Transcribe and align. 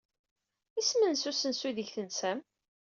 Isem-nnes 0.79 1.23
usensu 1.29 1.65
aydeg 1.69 1.89
tensam? 1.95 2.39